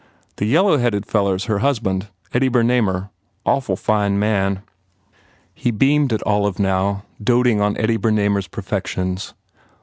[0.37, 3.11] The yellow headed fellow s her husband Eddie Bernamer.
[3.45, 4.63] Awful fine man."
[5.53, 9.35] He beamed at Olive now, doting on Eddie Ber namer s perfections.